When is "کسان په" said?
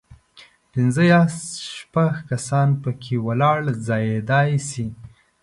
2.29-2.89